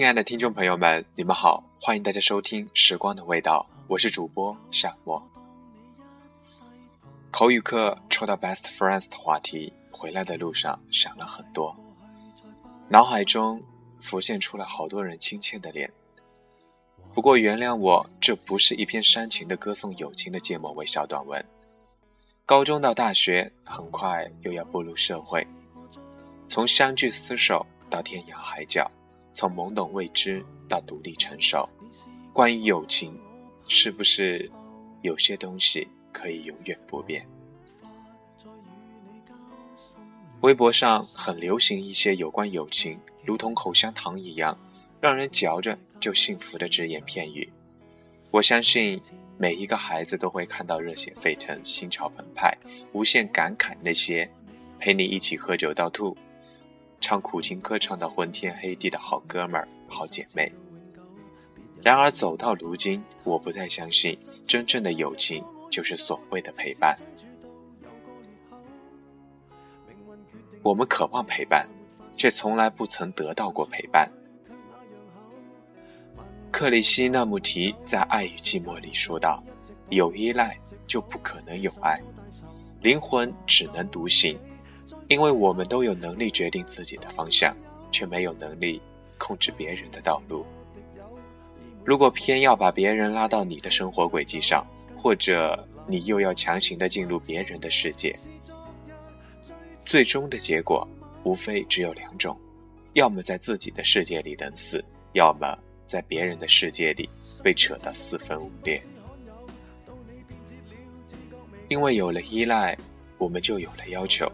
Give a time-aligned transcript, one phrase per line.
[0.00, 5.22] 亲爱的听众朋友们，你们好，欢迎大家收听《时光的味道》，我是主播夏沫。
[7.30, 11.76] 口语课抽到 Best Friends 的话题，回来的路上想了很多，
[12.88, 13.62] 脑海中
[14.00, 15.92] 浮现出了好多人亲切的脸。
[17.12, 21.44] 不过原谅我，这不是一篇煽情的歌颂友情的芥末微小短文。
[22.46, 25.46] 高中到大学，很快又要步入社会，
[26.48, 28.90] 从相聚厮守到天涯海角。
[29.32, 31.68] 从懵懂未知到独立成熟，
[32.32, 33.18] 关于友情，
[33.68, 34.50] 是不是
[35.02, 37.26] 有些东西可以永远不变？
[40.42, 44.58] 微博上很流行一些有关友情，如同口香糖一样，
[45.00, 47.50] 让人嚼着就幸福的只言片语。
[48.30, 49.00] 我相信
[49.36, 52.56] 每一个孩子都会看到热血沸腾、心潮澎湃，
[52.92, 54.30] 无限感慨那些
[54.78, 56.16] 陪你一起喝酒到吐。
[57.00, 60.52] 唱苦情歌唱到昏天黑地的好哥们儿、好姐妹。
[61.82, 66.94] 然而走到如今，我不再相信真正的友情就是所谓的陪伴。
[70.62, 71.66] 我们渴望陪伴，
[72.14, 74.12] 却从来不曾得到过陪伴。
[76.50, 79.42] 克里希那穆提在《爱与寂寞》里说道
[79.88, 81.98] ：“有依赖就不可能有爱，
[82.82, 84.38] 灵魂只能独行。”
[85.10, 87.52] 因为我们都有能力决定自己的方向，
[87.90, 88.80] 却没有能力
[89.18, 90.46] 控制别人的道路。
[91.84, 94.64] 如果偏要把别人拉到你的生活轨迹上，
[94.96, 98.16] 或者你又要强行的进入别人的世界，
[99.84, 100.86] 最终的结果
[101.24, 102.38] 无非只有两种：
[102.92, 107.10] 要么在自己的世界里等死，要么在别人的世界里
[107.42, 108.80] 被扯得四分五裂。
[111.68, 112.78] 因为有了依赖，
[113.18, 114.30] 我们就有了要求。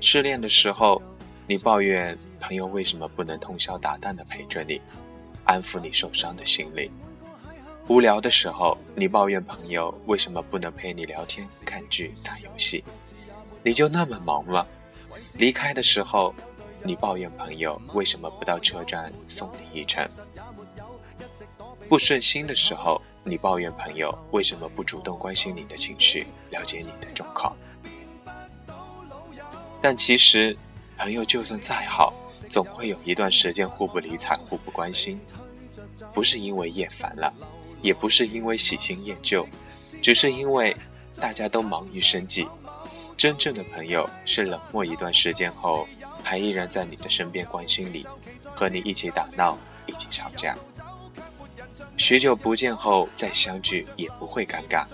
[0.00, 1.00] 失恋的时候，
[1.46, 4.80] 你抱怨朋友为什么不能通宵达旦的陪着你，
[5.44, 6.88] 安抚你受伤的心灵；
[7.88, 12.84] 无聊的时候，你抱怨朋友为什么不能陪你聊天、看剧、打游戏，
[13.62, 14.66] 你就那么忙吗？
[15.34, 16.34] 离开的时候，
[16.82, 20.06] 你抱怨朋友为什么不到车站送你一程；
[21.88, 27.56] 不顺心的时候，你抱怨朋友为什么不主动关心你的情绪，了解你的状况。
[29.88, 30.56] 但其实，
[30.98, 32.12] 朋友就算再好，
[32.50, 35.16] 总会有一段时间互不理睬、互不关心。
[36.12, 37.32] 不是因为厌烦了，
[37.82, 39.46] 也不是因为喜新厌旧，
[40.02, 40.76] 只是因为
[41.20, 42.48] 大家都忙于生计。
[43.16, 45.86] 真正的朋友是冷漠一段时间后，
[46.20, 48.04] 还依然在你的身边关心你，
[48.56, 50.58] 和你一起打闹、一起吵架。
[51.96, 54.84] 许久不见后再相聚也不会尴尬，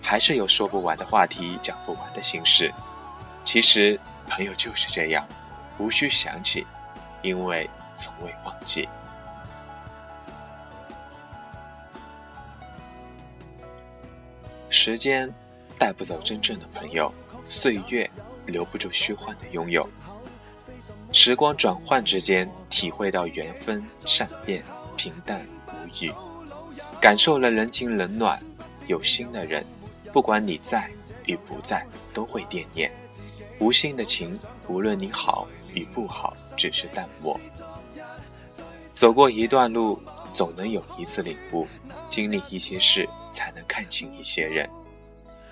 [0.00, 2.72] 还是有说不完的话题、讲不完的心事。
[3.50, 3.98] 其实，
[4.28, 5.26] 朋友就是这样，
[5.78, 6.66] 无需想起，
[7.22, 7.66] 因为
[7.96, 8.86] 从未忘记。
[14.68, 15.32] 时间
[15.78, 17.10] 带不走真正的朋友，
[17.46, 18.10] 岁月
[18.44, 19.88] 留不住虚幻的拥有。
[21.10, 24.62] 时光转换之间，体会到缘分善变、
[24.94, 26.12] 平淡无语，
[27.00, 28.38] 感受了人情冷暖。
[28.88, 29.64] 有心的人，
[30.12, 30.90] 不管你在
[31.28, 32.90] 与不在，都会惦念。
[33.60, 37.38] 无心的情，无论你好与不好，只是淡漠。
[38.90, 40.00] 走过一段路，
[40.34, 41.64] 总能有一次领悟；
[42.08, 44.68] 经历一些事，才能看清一些人。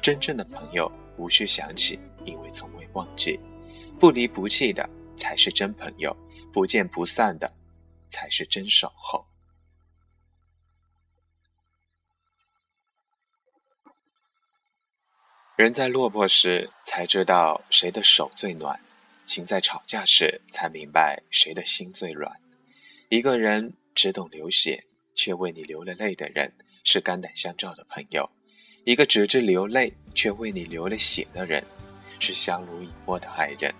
[0.00, 3.40] 真正的朋友，无需想起，因为从未忘记。
[3.98, 6.12] 不离不弃的，才是真朋友；
[6.52, 7.52] 不见不散的，
[8.10, 9.24] 才是真守候。
[15.62, 18.80] 人在落魄时才知道谁的手最暖，
[19.26, 22.32] 情在吵架时才明白谁的心最软。
[23.10, 24.82] 一个人只懂流血
[25.14, 26.52] 却为你流了泪的人，
[26.82, 28.28] 是肝胆相照的朋友；
[28.82, 31.62] 一个只知流泪却为你流了血的人，
[32.18, 33.72] 是相濡以沫的爱人。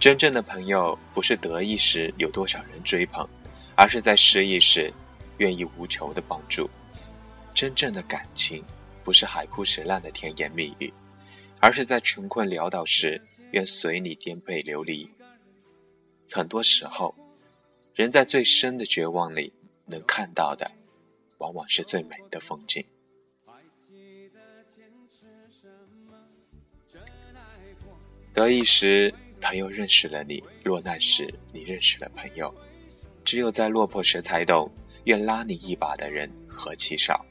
[0.00, 3.24] 真正的朋友，不是得意时有多少人追捧，
[3.76, 4.92] 而是在失意时
[5.38, 6.68] 愿意无求的帮助。
[7.54, 8.64] 真正的感情。
[9.04, 10.92] 不是海枯石烂的甜言蜜语，
[11.60, 13.20] 而是在穷困潦倒时
[13.52, 15.08] 愿随你颠沛流离。
[16.30, 17.14] 很多时候，
[17.94, 19.52] 人在最深的绝望里
[19.84, 20.72] 能看到的，
[21.38, 22.84] 往往是最美的风景。
[28.32, 32.52] 得意时，朋友认识了你；落难时，你认识了朋友。
[33.24, 34.68] 只有在落魄时才懂，
[35.04, 37.24] 愿拉你一把的人何其少。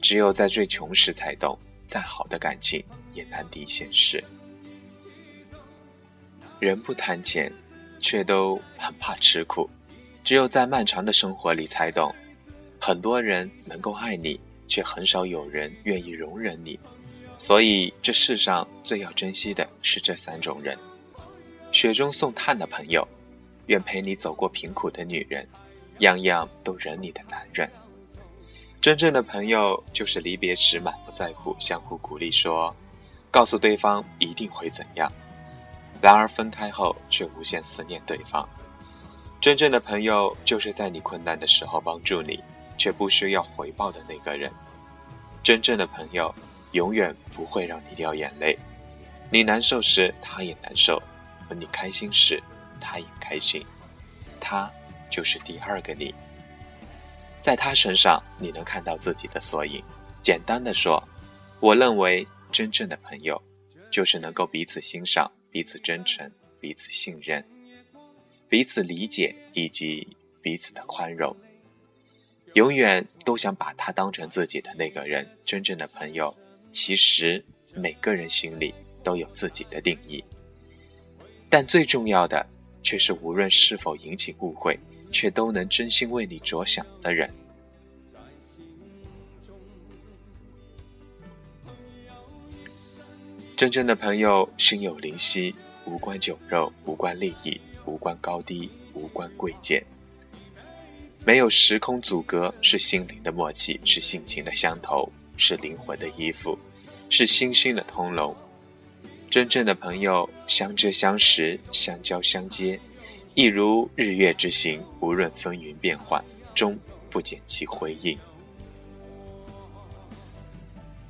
[0.00, 4.22] 只有在最穷时才懂，再好的感情也难敌现实。
[6.58, 7.52] 人不贪钱，
[8.00, 9.68] 却都很怕吃苦。
[10.24, 12.14] 只有在漫长的生活里才懂，
[12.80, 16.78] 很多人能够爱你，却很少有人愿意容忍你。
[17.38, 20.76] 所以这世上最要珍惜的是这三种人：
[21.70, 23.06] 雪中送炭的朋友，
[23.66, 25.48] 愿陪你走过贫苦的女人，
[26.00, 27.70] 样样都忍你的男人。
[28.80, 32.74] 真正的朋友就是离别时满不在乎，相互鼓励说，
[33.28, 35.10] 告诉对方一定会怎样，
[36.00, 38.48] 然而分开后却无限思念对方。
[39.40, 42.40] 真正的朋友就是在你困难的时候帮助你，
[42.76, 44.50] 却不需要回报的那个人。
[45.42, 46.32] 真正的朋友
[46.72, 48.56] 永远不会让你掉眼泪，
[49.28, 51.02] 你难受时他也难受，
[51.48, 52.40] 而你开心时
[52.80, 53.66] 他也开心，
[54.38, 54.70] 他
[55.10, 56.14] 就是第二个你。
[57.42, 59.82] 在他身上，你能看到自己的缩影。
[60.22, 61.02] 简单的说，
[61.60, 63.40] 我认为真正的朋友，
[63.90, 66.30] 就是能够彼此欣赏、彼此真诚、
[66.60, 67.44] 彼此信任、
[68.48, 70.06] 彼此理解以及
[70.42, 71.34] 彼此的宽容。
[72.54, 75.26] 永远都想把他当成自己的那个人。
[75.44, 76.34] 真正的朋友，
[76.72, 77.42] 其实
[77.74, 78.74] 每个人心里
[79.04, 80.22] 都有自己的定义，
[81.48, 82.44] 但最重要的
[82.82, 84.78] 却是，无论是否引起误会。
[85.10, 87.32] 却都能真心为你着想的人。
[93.56, 95.52] 真正的朋友心有灵犀，
[95.84, 99.84] 无关酒肉，无关利益，无关高低，无关贵贱。
[101.24, 106.56] 没有时空阻隔，是心灵的默契，是性情的相投，是灵魂的依附，
[107.10, 108.34] 是心心的通融。
[109.28, 112.78] 真正的朋友，相知相识，相交相接。
[113.38, 116.20] 一如日月之行，无论风云变幻，
[116.56, 116.76] 终
[117.08, 118.18] 不减其辉映。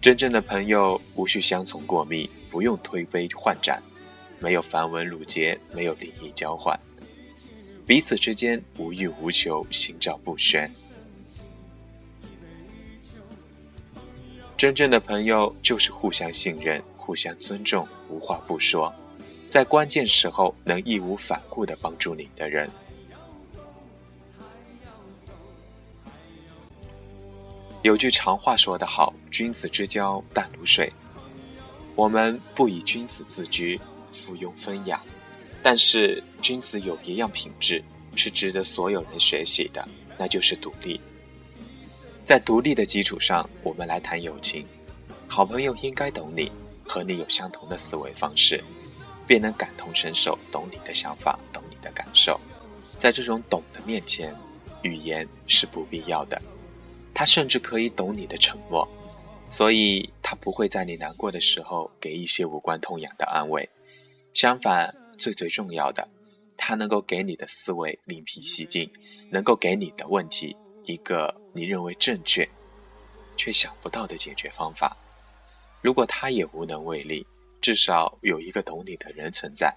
[0.00, 3.82] 真正的朋友，无需相从过密，不用推杯换盏，
[4.38, 6.78] 没有繁文缛节，没有利益交换，
[7.84, 10.72] 彼此之间无欲无求，心照不宣。
[14.56, 18.94] 真正的朋友，就是互相信任，互相尊重，无话不说。
[19.52, 22.70] 在关键时候能义无反顾的帮助你的人。
[27.82, 30.90] 有句常话说得好：“君子之交淡如水。”
[31.94, 33.78] 我们不以君子自居，
[34.10, 34.98] 附庸风雅，
[35.62, 37.84] 但是君子有一样品质
[38.16, 40.98] 是值得所有人学习的，那就是独立。
[42.24, 44.66] 在独立的基础上，我们来谈友情。
[45.28, 46.50] 好朋友应该懂你，
[46.82, 48.64] 和你有相同的思维方式。
[49.26, 52.40] 便能感同身受，懂你的想法，懂你的感受。
[52.98, 54.34] 在这种懂的面前，
[54.82, 56.40] 语言是不必要的。
[57.14, 58.88] 他甚至可以懂你的沉默，
[59.50, 63.68] 所以他不会在你难过的时候给一些无关痛痒的安慰。
[64.34, 66.08] 相反，最最重要的，
[66.56, 68.90] 他能够给你的思维另辟蹊径，
[69.30, 72.48] 能够给你的问题一个你认为正确
[73.36, 74.96] 却想不到的解决方法。
[75.80, 77.26] 如果他也无能为力。
[77.62, 79.76] 至少有一个懂你的人存在，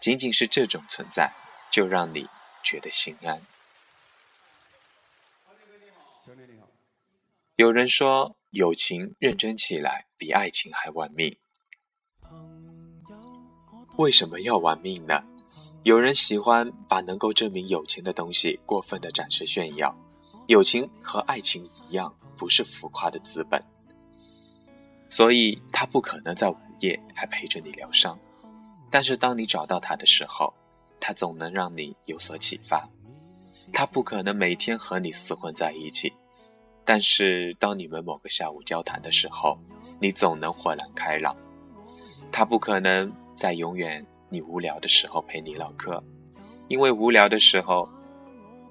[0.00, 1.30] 仅仅是这种存在，
[1.70, 2.26] 就让你
[2.64, 3.40] 觉得心安。
[7.56, 11.38] 有人说，友情认真起来比爱情还玩命。
[13.96, 15.22] 为什么要玩命呢？
[15.82, 19.94] 有人喜欢把能够证明友情的东西过分的展示炫耀。
[20.48, 23.62] 友情和爱情一样，不是浮夸的资本。
[25.08, 28.18] 所以，他不可能在午夜还陪着你疗伤，
[28.90, 30.52] 但是当你找到他的时候，
[31.00, 32.88] 他总能让你有所启发。
[33.72, 36.12] 他不可能每天和你厮混在一起，
[36.84, 39.58] 但是当你们某个下午交谈的时候，
[40.00, 41.36] 你总能豁然开朗。
[42.32, 46.02] 他不可能在永远你无聊的时候陪你唠嗑，
[46.68, 47.88] 因为无聊的时候，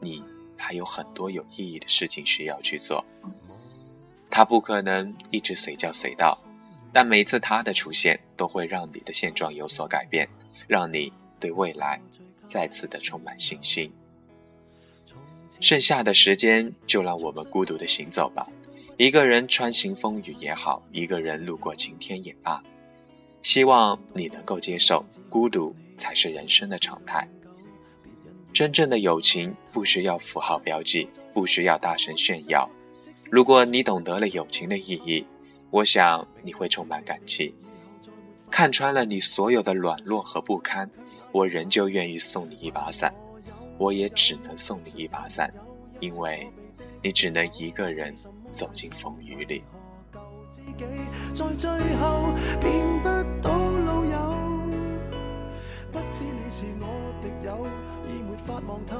[0.01, 0.23] 你
[0.57, 3.03] 还有很多有意义的事情需要去做。
[4.35, 6.37] 他不可能一直随叫随到，
[6.91, 10.27] 但每次他的出现都会让你的现状有所改变，
[10.67, 12.01] 让你对未来
[12.49, 13.89] 再次的充满信心。
[15.61, 18.45] 剩下的时间就让我们孤独的行走吧，
[18.97, 22.61] 一个人穿行风雨也好，一个人路过晴天也罢。
[23.41, 27.25] 希望你能够接受，孤独才是人生的常态。
[28.51, 32.69] 真正的友情不需要符号标记，不需要大声炫耀。
[33.31, 35.25] 如果你懂得了友情的意义，
[35.71, 37.53] 我想你会充满感激。
[38.51, 40.89] 看穿了你所有的软弱和不堪，
[41.31, 43.13] 我仍旧愿意送你一把伞。
[43.77, 45.53] 我也只能送你一把伞，
[45.99, 46.49] 因为
[47.01, 48.15] 你只能一个人
[48.53, 49.63] 走进风雨里。
[52.61, 53.14] 不
[55.95, 57.65] 不知你是我敌友，
[58.09, 58.97] 已没法望透，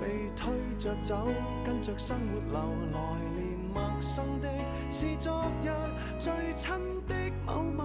[0.00, 1.28] 被推着走，
[1.62, 2.58] 跟着生活流，
[2.92, 2.98] 来
[3.36, 4.48] 年陌生的，
[4.90, 5.68] 是昨日
[6.18, 6.72] 最亲
[7.06, 7.14] 的
[7.44, 7.84] 某某。